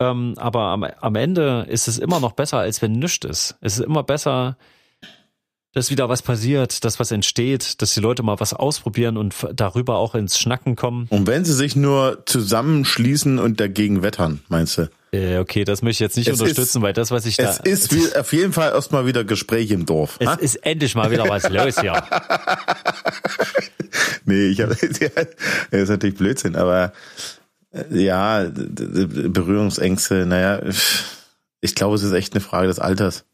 [0.00, 3.56] ähm, aber am, am Ende ist es immer noch besser, als wenn nichts ist.
[3.60, 4.56] Es ist immer besser,
[5.72, 9.96] dass wieder was passiert, dass was entsteht, dass die Leute mal was ausprobieren und darüber
[9.96, 11.06] auch ins Schnacken kommen.
[11.08, 14.90] Und wenn sie sich nur zusammenschließen und dagegen wettern, meinst du?
[15.12, 17.50] Äh, okay, das möchte ich jetzt nicht Es unterstützen, weil das, was ich da.
[17.50, 20.16] Es ist wie, auf jeden Fall erstmal wieder Gespräch im Dorf.
[20.20, 20.34] es ha?
[20.34, 22.02] ist endlich mal wieder was los hier.
[24.24, 24.76] Nee, ich habe
[25.70, 26.92] das ist natürlich Blödsinn, aber
[27.72, 30.60] äh, ja, Berührungsängste, naja,
[31.60, 33.24] ich glaube, es ist echt eine Frage des Alters.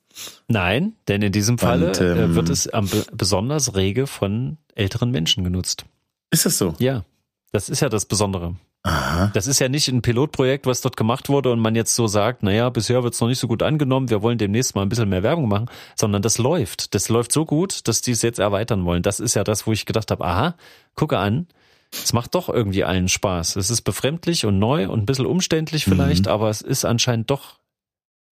[0.48, 2.68] Nein, denn in diesem Falle Und, ähm, äh, wird es
[3.12, 5.85] besonders rege von älteren Menschen genutzt.
[6.31, 6.74] Ist das so?
[6.78, 7.04] Ja,
[7.52, 8.57] das ist ja das Besondere.
[8.85, 9.31] Aha.
[9.35, 12.42] Das ist ja nicht ein Pilotprojekt, was dort gemacht wurde und man jetzt so sagt,
[12.44, 15.09] naja, bisher wird es noch nicht so gut angenommen, wir wollen demnächst mal ein bisschen
[15.09, 16.94] mehr Werbung machen, sondern das läuft.
[16.94, 19.02] Das läuft so gut, dass die es jetzt erweitern wollen.
[19.02, 20.54] Das ist ja das, wo ich gedacht habe, aha,
[20.94, 21.48] gucke an,
[21.90, 23.57] es macht doch irgendwie allen Spaß.
[23.57, 26.33] Es ist befremdlich und neu und ein bisschen umständlich vielleicht, Mhm.
[26.33, 27.57] aber es ist anscheinend doch,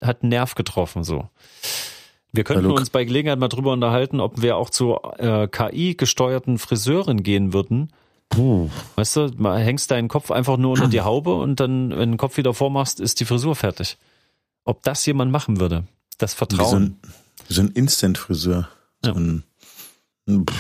[0.03, 1.29] hat einen Nerv getroffen so.
[2.33, 7.23] Wir könnten uns bei Gelegenheit mal drüber unterhalten, ob wir auch zu äh, KI-gesteuerten Friseuren
[7.23, 7.91] gehen würden.
[8.29, 8.69] Puh.
[8.97, 12.07] Weißt du, mal hängst deinen Kopf einfach nur unter die Haube und dann, wenn du
[12.07, 13.97] den Kopf wieder vormachst, ist die Frisur fertig.
[14.65, 15.85] Ob das jemand machen würde?
[16.19, 16.83] Das Wie so Vertrauen.
[16.83, 17.01] ein,
[17.49, 18.69] so ein Instant-Friseur.
[19.03, 19.17] So Ja.
[19.17, 19.45] ein,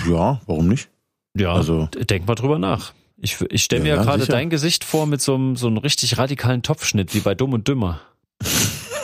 [0.09, 0.89] ja, warum nicht?
[1.37, 2.93] ja, also- denk mal drüber nach.
[3.19, 5.79] Ich, ich stelle mir Ja, ja, gerade dein Gesicht vor mit so einem, so einem
[5.79, 8.01] richtig radikalen Topfschnitt, wie bei Dumm und Dümmer.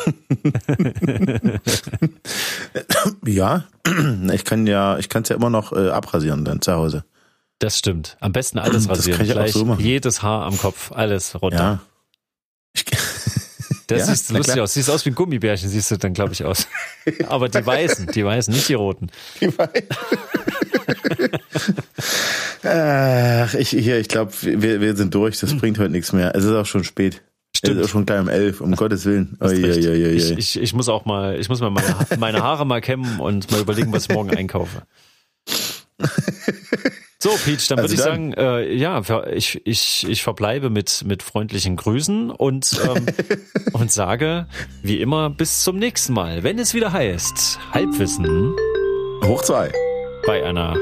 [3.27, 3.65] Ja,
[4.33, 7.05] ich kann ja, ich kann es ja immer noch äh, abrasieren dann zu Hause.
[7.59, 8.17] Das stimmt.
[8.21, 9.19] Am besten alles Das rasieren.
[9.19, 9.85] kann ich auch so machen.
[9.85, 11.81] jedes Haar am Kopf, alles runter.
[12.77, 12.83] Ja.
[13.89, 14.63] Das Ja, siehst na lustig klar.
[14.65, 14.75] aus.
[14.75, 16.67] Siehst aus wie ein Gummibärchen, siehst du dann, glaube ich, aus.
[17.29, 19.11] Aber die weißen, die weißen, nicht die roten.
[22.63, 25.39] Ach, ich, hier, ich glaube, wir, wir sind durch.
[25.41, 26.35] Das bringt heute nichts mehr.
[26.35, 27.23] Es ist auch schon spät.
[27.65, 27.85] Stimmt.
[27.85, 29.37] Auch schon gleich um elf, um Gottes Willen.
[29.41, 29.63] Recht.
[29.63, 30.11] oi, oi, oi.
[30.15, 33.51] Ich, ich, ich muss auch mal, ich muss mal meine, meine Haare mal kämmen und
[33.53, 34.83] mal überlegen, was ich morgen einkaufe.
[37.23, 38.33] So, Peach, dann würde Also ich dann.
[38.33, 39.01] sagen, äh, ja,
[39.33, 43.07] ich, ich, ich verbleibe mit, mit freundlichen Grüßen und, ähm,
[43.75, 44.49] und sage,
[44.83, 48.27] wie immer, bis zum nächsten Mal, wenn es wieder heißt, Halbwissen
[49.25, 49.71] Hoch zwei.
[50.27, 50.77] bei einer.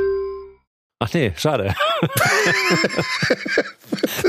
[1.02, 1.74] Ach nee, schade.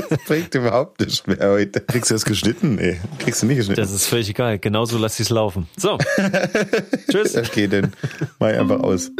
[0.10, 1.82] Das bringt überhaupt nichts mehr heute.
[1.82, 2.76] Kriegst du das geschnitten?
[2.76, 3.82] Nee, kriegst du nicht geschnitten.
[3.82, 4.58] Das ist völlig egal.
[4.58, 5.68] Genauso lass ich es laufen.
[5.76, 5.98] So.
[7.12, 7.36] Tschüss.
[7.36, 7.92] Okay, dann
[8.40, 9.12] mach ich einfach aus.